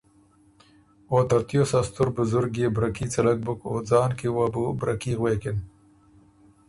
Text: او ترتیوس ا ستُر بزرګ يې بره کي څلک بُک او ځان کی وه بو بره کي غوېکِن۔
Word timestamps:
او 1.09 1.17
ترتیوس 1.29 1.71
ا 1.79 1.81
ستُر 1.87 2.07
بزرګ 2.15 2.53
يې 2.61 2.67
بره 2.75 2.89
کي 2.95 3.05
څلک 3.13 3.37
بُک 3.45 3.59
او 3.69 3.75
ځان 3.89 4.09
کی 4.19 4.27
وه 4.35 4.47
بو 4.53 4.65
بره 4.79 4.95
کي 5.01 5.11
غوېکِن۔ 5.19 5.57